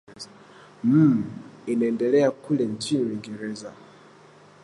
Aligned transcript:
mmm 0.83 1.23
inaendelea 1.67 2.31
kule 2.31 2.65
nchini 2.65 3.03
uingereza 3.03 3.73